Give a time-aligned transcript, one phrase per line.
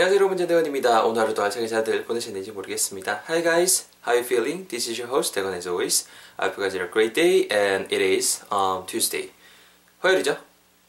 [0.00, 1.04] 안녕하세요 여러분 전대건입니다.
[1.04, 3.22] 오늘 하루도 알차게 잘들 보내셨는지 모르겠습니다.
[3.28, 4.66] Hi guys, how you feeling?
[4.66, 6.08] This is your host 대건 as always.
[6.38, 9.30] I hope you guys had a great day and it is um, Tuesday.
[9.98, 10.38] 화요일이죠?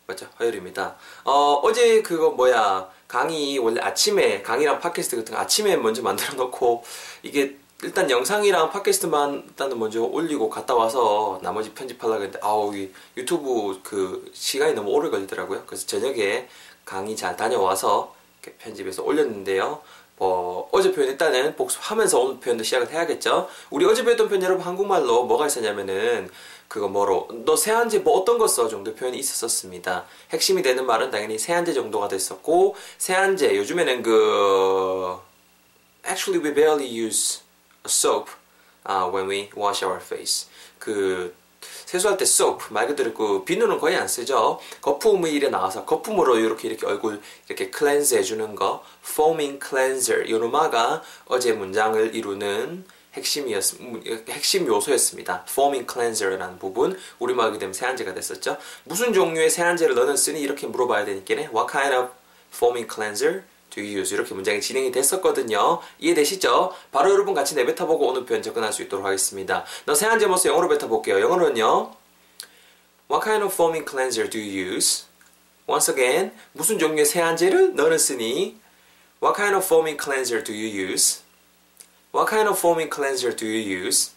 [0.08, 0.28] 맞죠?
[0.38, 0.96] 화요일입니다.
[1.26, 6.86] 어, 어제 그거 뭐야 강의 원래 아침에 강의랑 팟캐스트 같은 거 아침에 먼저 만들어 놓고
[7.22, 13.78] 이게 일단 영상이랑 팟캐스트만 일단은 먼저 올리고 갔다 와서 나머지 편집하려고 했는데 아우 이 유튜브
[13.84, 15.64] 그 시간이 너무 오래 걸리더라고요.
[15.66, 16.48] 그래서 저녁에
[16.86, 19.82] 강의 잘 다녀와서 이렇게 편집해서 올렸는데요.
[20.18, 23.48] 뭐 어제 표현 일단은 복습하면서 오늘 표현도 시작을 해야겠죠.
[23.70, 26.30] 우리 어제 배웠던 표현 여러분 한국말로 뭐가 있었냐면은
[26.68, 30.06] 그거 뭐로 너 세안제 뭐 어떤 거 써 정도 표현이 있었습니다.
[30.32, 35.18] 핵심이 되는 말은 당연히 세안제 정도가 됐었고 세안제 요즘에는 그
[36.08, 37.42] actually we barely use
[37.86, 38.30] soap
[38.88, 40.48] uh, when we wash our face.
[40.80, 41.34] 그
[41.86, 44.60] 세수할 때 soap 말 그대로 그 비누는 거의 안 쓰죠.
[44.82, 52.16] 거품이 나와서 거품으로 이렇게 이렇게 얼굴 이렇게 클렌즈 해주는 거 foaming cleanser 요노마가 어제 문장을
[52.16, 53.76] 이루는 핵심이었
[54.30, 55.46] 핵심 요소였습니다.
[55.50, 58.58] foaming cleanser라는 부분 우리말하게 되면 세안제가 됐었죠.
[58.86, 62.10] 무슨 종류의 세안제를 너는 쓰니 이렇게 물어봐야 되니까 What kind of
[62.54, 63.44] foaming cleanser
[63.80, 64.14] you use?
[64.14, 65.80] 이렇게 문장이 진행이 됐었거든요.
[66.00, 66.74] 이해되시죠?
[66.92, 69.64] 바로 여러분 같이 내뱉어보고 오늘 표현 접근할 수 있도록 하겠습니다.
[69.86, 71.22] 너 세안제 뭐써 영어로 뱉어볼게요.
[71.22, 71.94] 영어로는요.
[73.10, 75.06] What kind of foaming cleanser do you use?
[75.68, 78.60] Once again, 무슨 종류의 세안제를 너는 쓰니?
[79.22, 81.22] What kind of foaming cleanser do you use?
[82.14, 84.12] What kind of foaming cleanser do you use?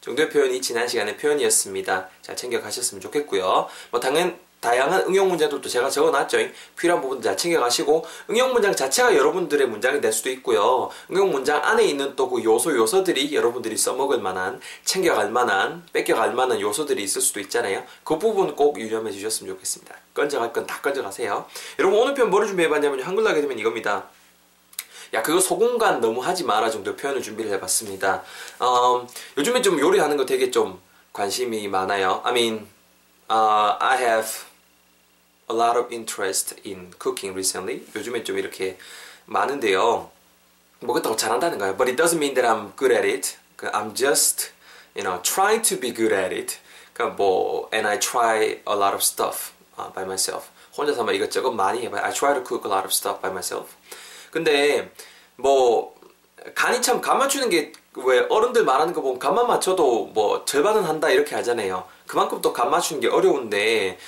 [0.00, 2.08] 정도의 표현이 지난 시간의 표현이었습니다.
[2.22, 3.68] 잘 챙겨 가셨으면 좋겠고요.
[3.90, 6.36] 뭐 당연 다양한 응용 문제들도 제가 적어놨죠.
[6.76, 10.90] 필요한 부분 잘 챙겨가시고 응용 문장 자체가 여러분들의 문장이 될 수도 있고요.
[11.10, 16.60] 응용 문장 안에 있는 또 그 요소 요소들이 여러분들이 써먹을 만한 챙겨갈 만한 뺏겨갈 만한
[16.60, 17.82] 요소들이 있을 수도 있잖아요.
[18.04, 19.94] 그 부분 꼭 유념해 주셨으면 좋겠습니다.
[20.14, 21.46] 건져갈 건 다 건져가세요.
[21.78, 24.04] 여러분 오늘 표현 뭐를 준비해봤냐면 한글로 하게 되면 이겁니다.
[25.14, 28.22] 야 그거 소공간 너무 하지 마라 정도 표현을 준비를 해봤습니다.
[28.60, 29.08] 음,
[29.38, 30.78] 요즘에 좀 요리하는 거 되게 좀
[31.12, 32.20] 관심이 많아요.
[32.24, 32.54] I mean,
[33.28, 34.28] uh, I have
[35.50, 37.82] a lot of interest in cooking recently.
[37.94, 38.78] 요즘에 좀 이렇게
[39.26, 40.10] 많은데요.
[40.80, 41.76] 뭐 그렇다고 잘한다는 거예요.
[41.76, 43.36] But it doesn't mean that I'm good at it.
[43.74, 44.52] I'm just,
[44.94, 46.58] you know, trying to be good at it.
[46.94, 50.48] 그러니까 뭐, and I try a lot of stuff uh, by myself.
[50.76, 52.02] 혼자서 막 이것저것 많이 해봐요.
[52.04, 53.74] I try to cook a lot of stuff by myself.
[54.30, 54.90] 근데
[55.36, 55.94] 뭐
[56.54, 61.10] 간이 참 간 맞추는 게 왜 어른들 말하는 거 보면 간만 맞춰도 뭐 절반은 한다
[61.10, 61.84] 이렇게 하잖아요.
[62.06, 63.98] 그만큼 또 간 맞추는 게 어려운데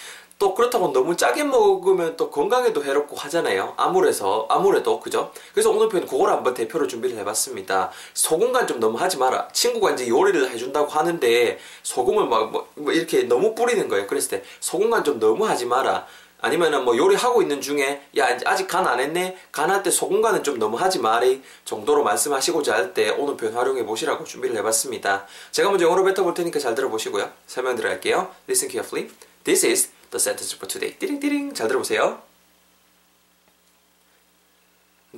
[0.43, 3.75] 또 그렇다고 너무 짜게 먹으면 또 건강에도 해롭고 하잖아요.
[3.77, 5.31] 아무래서 아무래도 그죠?
[5.53, 7.93] 그래서 오늘 표현 그걸 한번 대표로 준비를 해봤습니다.
[8.13, 9.47] 소금간 좀 너무 하지 마라.
[9.53, 12.43] 친구가 이제 요리를 해준다고 하는데 소금을 막
[12.75, 14.09] 뭐 이렇게 너무 뿌리는 거예요.
[14.09, 16.09] 그랬을 때 소금간 좀 너무 하지 마라.
[16.41, 20.59] 아니면은 뭐 요리하고 있는 중에 야 아직 간 안 했네 간할 때 소금 간은 좀
[20.59, 25.25] 너무 하지 말이 정도로 말씀하시고자 할 때 오늘 표현 활용해 보시라고 준비를 해봤습니다.
[25.53, 27.31] 제가 먼저 영어로 뱉어볼 테니까 잘 들어보시고요.
[27.47, 28.27] 설명 드릴게요.
[28.49, 29.09] Listen carefully.
[29.45, 30.97] This is the sentence for today.
[30.99, 32.23] 띠링띠링 잘 들어보세요.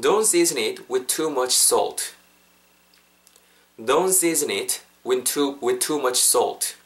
[0.00, 2.15] Don't season it with too much salt.
[3.78, 6.77] Don't season it with too with too much salt.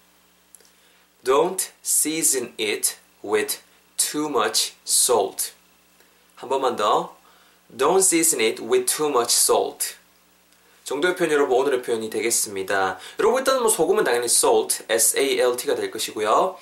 [1.22, 3.60] Don't season it with
[3.96, 5.52] too much salt.
[6.36, 7.16] 한 번만 더.
[7.74, 9.96] Don't season it with too much salt.
[10.84, 12.98] 정도의 표현 여러분 오늘의 표현이 되겠습니다.
[13.18, 16.58] 여러분 일단 뭐 소금은 당연히 salt, S-A-L-T가 될 것이고요.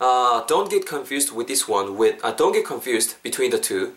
[0.00, 1.96] Uh, don't get confused with this one.
[1.96, 3.94] With uh, don't get confused between the two,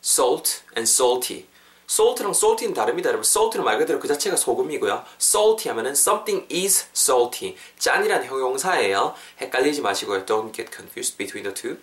[0.00, 1.46] salt and salty.
[1.88, 3.24] salt랑 salty는 다릅니다, 여러분.
[3.24, 5.04] salt는 말 그대로 그 자체가 소금이고요.
[5.18, 7.56] salty 하면은 something is salty.
[7.78, 9.14] 짠이란 형용사예요.
[9.40, 10.26] 헷갈리지 마시고요.
[10.26, 11.78] Don't get confused between the two.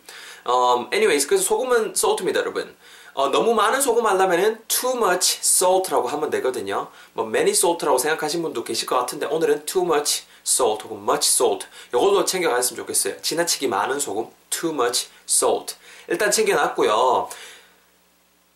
[0.45, 2.75] Um, anyways, 그래서 소금은 salt입니다, 여러분.
[3.20, 6.88] 어, 너무 많은 소금 하려면은 too much salt라고 하면 되거든요.
[7.12, 11.66] 뭐 many salt라고 생각하신 분도 계실 것 같은데 오늘은 too much salt 혹은 much salt
[11.90, 13.20] 이것도 챙겨갔으면 좋겠어요.
[13.20, 15.74] 지나치게 많은 소금 too much salt
[16.08, 17.28] 일단 챙겨놨고요.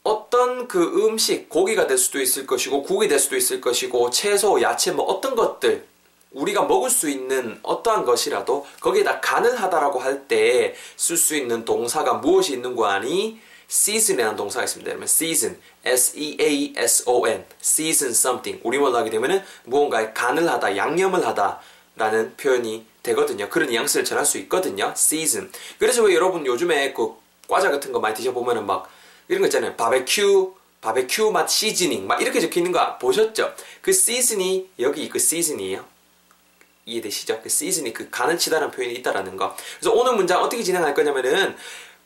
[0.02, 4.92] 어떤 그 음식 고기가 될 수도 있을 것이고 국이 될 수도 있을 것이고 채소, 야채
[4.92, 5.86] 뭐 어떤 것들
[6.32, 12.14] 우리가 먹을 수 있는 어떠한 것이라도 거기에다 간을 하다라고 할 때 쓸 수 있는 동사가
[12.14, 13.38] 무엇이 있는 거 아니?
[13.68, 14.90] Season이라는 동사가 있습니다.
[14.90, 18.60] 그러면 season, s-e-a-s-o-n, season something.
[18.64, 23.48] 우리말로 하게 되면은 무언가에 간을 하다, 양념을 하다라는 표현이 되거든요.
[23.48, 24.92] 그런 뉘앙스를 전할 수 있거든요.
[24.96, 25.50] season.
[25.78, 27.14] 그래서 왜 여러분 요즘에 그
[27.48, 28.90] 과자 같은 거 많이 드셔보면은 막
[29.28, 29.74] 이런 거 있잖아요.
[29.76, 33.54] 바베큐, 바베큐 맛 시즈닝 막 이렇게 적혀 있는 거 보셨죠?
[33.80, 35.84] 그 시즌이 여기 그 시즌이에요.
[36.86, 37.40] 이해되시죠?
[37.42, 39.56] 그 시즌이 그 간을 치다라는 표현이 있다라는 거.
[39.78, 41.56] 그래서 오늘 문장 어떻게 진행할 거냐면은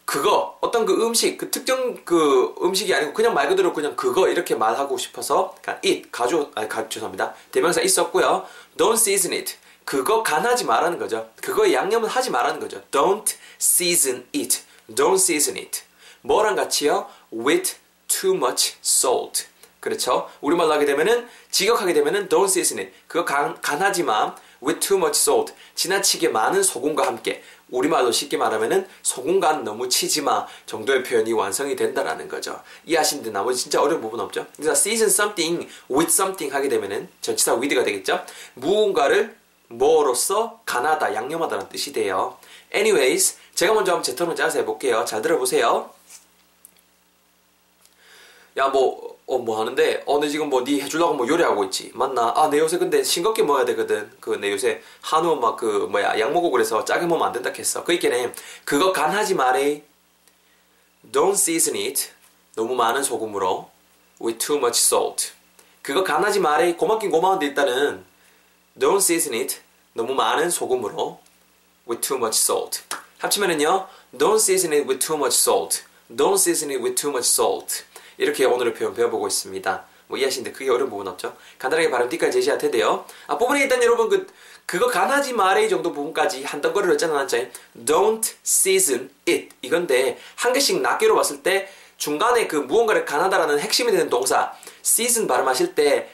[0.09, 4.55] 그거 어떤 그 음식 그 특정 그 음식이 아니고 그냥 말 그대로 그냥 그거 이렇게
[4.55, 7.35] 말하고 싶어서 그러니까 it 가져 아니 가, 죄송합니다.
[7.53, 8.47] 대명사 있었고요.
[8.79, 9.57] Don't season it.
[9.85, 11.29] 그거 간하지 말라는 거죠.
[11.43, 12.81] 그거에 양념을 하지 말라는 거죠.
[12.91, 14.63] Don't season it.
[14.89, 15.83] Don't season it.
[16.23, 17.07] 뭐랑 같이요?
[17.31, 17.77] With
[18.07, 19.45] too much salt.
[19.79, 20.31] 그렇죠?
[20.41, 22.97] 우리말로 하게 되면은 직역하게 되면은 don't season it.
[23.09, 24.35] 그거 간, 간하지 마.
[24.63, 25.53] With too much salt.
[25.75, 32.29] 지나치게 많은 소금과 함께 우리말로 쉽게 말하면은 소금간 너무 치지 마 정도의 표현이 완성이 된다라는
[32.29, 32.61] 거죠.
[32.87, 34.47] 이해하시는데 나머지 진짜 어려운 부분 없죠.
[34.57, 38.25] 그래서 season something with something 하게 되면은 전치사 with가 되겠죠.
[38.55, 39.37] 무언가를
[39.69, 42.39] 뭐로써 간하다, 양념하다는 뜻이 돼요.
[42.75, 45.05] Anyways, 제가 먼저 한번 제 톤을 짜서 해볼게요.
[45.05, 45.91] 잘 들어보세요.
[48.57, 51.91] 야, 뭐, 어, 뭐 하는데, 어, 너 지금 뭐, 니 해주려고 뭐 요리하고 있지.
[51.93, 52.33] 맞나?
[52.35, 54.11] 아, 내 요새 근데 싱겁게 먹어야 되거든.
[54.21, 57.85] 그, 내 요새 한우 막 그, 뭐야, 약 먹고 그래서 짜게 먹으면 안 된다 했어.
[57.85, 58.33] 그 있겠네.
[58.65, 59.85] 그거 간하지 말해.
[61.13, 62.09] Don't season it.
[62.57, 63.71] 너무 많은 소금으로.
[64.19, 65.33] With too much salt.
[65.83, 66.75] 그거 간하지 말해.
[66.75, 68.07] 고맙긴 고마운데 일단은.
[68.79, 69.59] Don't season it.
[69.93, 71.21] 너무 많은 소금으로.
[71.87, 72.81] With too much salt.
[73.19, 73.89] 합치면은요.
[74.17, 75.85] Don't season it with too much salt.
[76.11, 77.85] Don't season it with too much salt.
[78.19, 79.85] 이렇게 오늘의 표현 배워보고 있습니다.
[80.09, 81.37] 뭐 이해하시는데 그게 어려운 부분 없죠?
[81.59, 83.05] 간단하게 발음 뒤까지 제시할 텐데요.
[83.27, 84.27] 앞부분에 일단 여러분 그
[84.67, 87.49] 그거 간하지 말해 정도 부분까지 한 덩어리로 짜놨잖아 요.
[87.87, 94.11] Don't season it 이건데 한 개씩 낱개로 봤을 때 중간에 그 무언가를 간하다라는 핵심이 되는
[94.11, 96.11] 동사 season 발음하실 때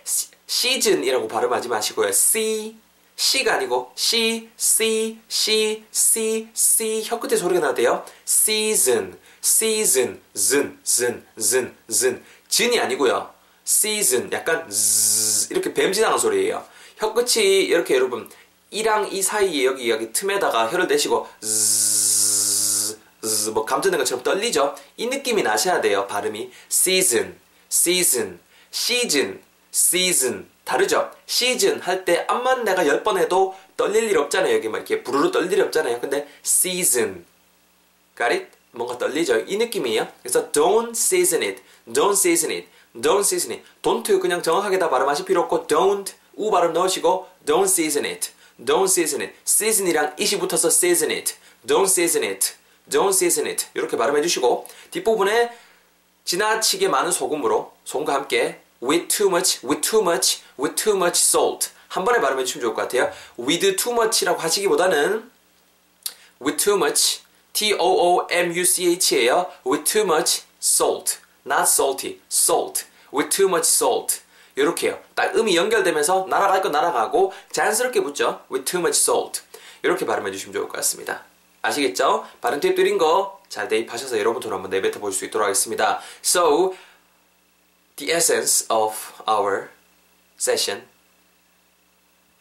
[0.47, 2.13] season이라고 발음하지 마시고요.
[2.13, 2.77] C
[3.17, 8.05] C가 아니고 C, C, C, C, C 혀 끝에 소리가 나대요.
[8.27, 12.25] season, season, 즌, 즌, 즌, 즌.
[12.49, 13.33] 진이 아니고요.
[13.67, 16.65] season, 약간 즈 이렇게 뱀 지나는 소리예요.
[16.97, 18.29] 혀 끝이 이렇게 여러분
[18.71, 24.75] 이랑 이 사이에 여기 여기 틈에다가 혀를 대시고 즈, 즈, 뭐 감전된 것처럼 떨리죠.
[24.97, 26.07] 이 느낌이 나셔야 돼요.
[26.09, 27.39] 발음이 season,
[27.71, 28.41] season,
[28.73, 29.41] season,
[29.75, 31.11] season 다르죠?
[31.27, 34.55] 시즌 할 때 암만 내가 열 번 해도 떨릴 일 없잖아요.
[34.55, 36.01] 여기 막 이렇게 부르르 떨릴 일 없잖아요.
[36.01, 37.25] 근데 season
[38.19, 38.47] it?
[38.71, 39.41] 뭔가 떨리죠?
[39.47, 40.09] 이 느낌이에요.
[40.23, 43.65] 그래서 don't season it, don't season it, don't season it.
[43.83, 48.31] don't 그냥 정확하게 다 발음하실 필요 없고 don't 우 발음 넣으시고 don't season it,
[48.65, 49.37] don't season it.
[49.47, 51.35] season이랑 it이 붙어서 season it,
[51.67, 52.55] don't season it,
[52.89, 53.67] don't season it.
[53.75, 55.53] 이렇게 발음해 주시고 뒷부분에
[56.25, 61.71] 지나치게 많은 소금으로 소금과 함께 with too much, with too much, with too much salt.
[61.89, 63.11] 한 번에 발음해 주시면 좋을 것 같아요.
[63.39, 65.31] with too much라고 하시기보다는
[66.43, 67.23] with too much,
[68.27, 69.47] T-O-O-M-U-C-H예요.
[69.67, 71.19] with too much salt.
[71.47, 72.85] not salty, salt.
[73.13, 74.21] with too much salt.
[74.57, 74.99] 이렇게요.
[75.15, 78.41] 딱 음이 연결되면서 날아갈 거 날아가고 자연스럽게 붙죠.
[78.51, 79.43] with too much salt.
[79.83, 81.25] 이렇게 발음해 주시면 좋을 것 같습니다.
[81.63, 82.27] 아시겠죠?
[82.41, 86.01] 발음 팁 드린 거 잘 대입하셔서 여러분들 한번 내뱉어 볼 수 있도록 하겠습니다.
[86.25, 86.75] So,
[87.97, 89.71] the essence of our
[90.37, 90.83] session.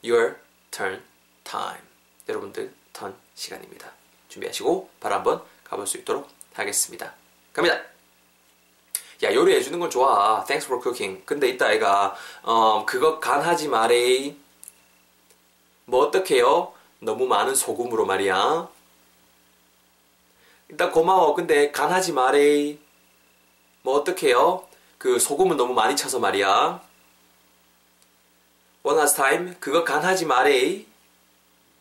[0.04, 0.38] Your
[0.72, 1.02] turn
[1.44, 1.82] time.
[2.28, 3.92] 여러분들 턴 시간입니다.
[4.30, 7.14] 준비하시고 바로 한번 가볼 수 있도록 하겠습니다.
[7.54, 7.82] 갑니다.
[9.24, 10.44] 야 요리해 주는 건 좋아.
[10.46, 11.24] Thanks for cooking.
[11.26, 14.36] 근데 이따 애가 어, 그거 간하지 말해.
[15.86, 16.74] 뭐 어떡해요?
[17.00, 18.70] 너무 많은 소금으로 말이야.
[20.70, 21.36] 일단 고마워.
[21.36, 22.78] 근데 간하지 말해.
[23.84, 24.68] 뭐 어떡해요?
[25.04, 26.82] 그 소금은 너무 많이 쳐서 말이야.
[28.84, 29.54] One last time.
[29.60, 30.86] 그거 간하지 말해.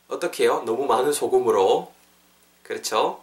[0.09, 0.65] 어떡해요?
[0.67, 1.93] 너무 많은 소금으로.
[2.65, 3.23] 그렇죠?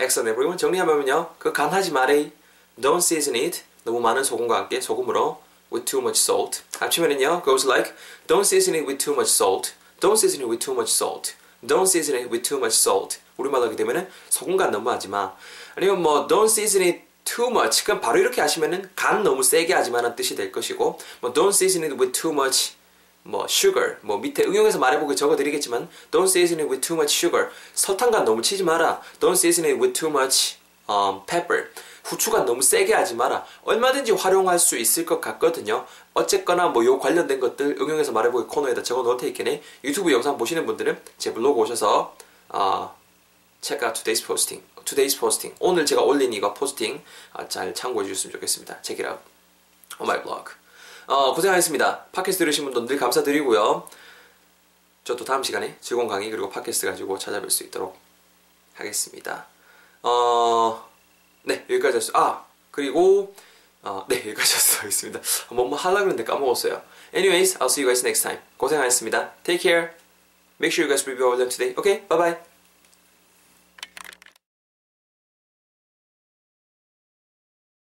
[0.00, 0.58] Excellent everyone.
[0.58, 1.36] 정리하면요.
[1.38, 2.32] 그거 간하지 말해.
[2.80, 3.62] Don't season it.
[3.84, 5.40] 너무 많은 소금과 함께 소금으로
[5.72, 6.62] with too much salt.
[6.80, 7.42] 합치면은요.
[7.44, 7.94] goes like
[8.26, 9.74] Don't season it with too much salt.
[10.00, 11.36] Don't season it with too much salt.
[11.64, 13.20] Don't season it with too much salt.
[13.36, 15.36] 우리말 하게 되면은 소금간 너무 하지 마.
[15.76, 17.84] 아니면 뭐 don't season it too much.
[17.84, 21.84] 그럼 바로 이렇게 하시면은 간 너무 세게 하지 마는 뜻이 될 것이고 뭐 don't season
[21.84, 22.72] it with too much
[23.22, 23.96] 뭐 sugar.
[24.00, 27.50] 뭐 밑에 응용해서 말해보기 적어드리겠지만 don't season it with too much sugar.
[27.74, 29.02] 설탕간 너무 치지 마라.
[29.20, 30.56] don't season it with too much
[30.88, 31.66] um, pepper.
[32.04, 33.44] 후추간 너무 세게 하지 마라.
[33.64, 35.84] 얼마든지 활용할 수 있을 것 같거든요.
[36.14, 40.96] 어쨌거나 뭐 요 관련된 것들 응용해서 말해보기 코너에다 적어 놓을 테니까 유튜브 영상 보시는 분들은
[41.18, 42.14] 제 블로그 오셔서
[42.50, 42.94] 어,
[43.60, 47.02] check out today's posting today's posting 오늘 제가 올린 이거 포스팅
[47.34, 49.22] 아, 잘 참고해 주셨으면 좋겠습니다 check it out
[50.00, 50.52] on my blog
[51.06, 52.06] 어, 고생하셨습니다.
[52.12, 53.88] 팟캐스트 들으신 분들 늘 감사드리고요.
[55.04, 57.96] 저도 다음 시간에 즐거운 강의 그리고 팟캐스트 가지고 찾아뵐 수 있도록
[58.74, 59.46] 하겠습니다.
[60.02, 60.88] 어,
[61.44, 62.12] 네, 여기까지 했어요.
[62.16, 63.34] 아, 그리고,
[63.82, 65.20] 어, 네, 여기까지 하겠습니다.
[65.50, 66.82] 뭐, 뭐 하려고 했는데 까먹었어요.
[67.14, 68.40] Anyways, I'll see you guys next time.
[68.56, 69.34] 고생하셨습니다.
[69.44, 69.94] Take care.
[70.60, 71.74] Make sure you guys review all of them today.
[71.78, 72.55] Okay, bye bye.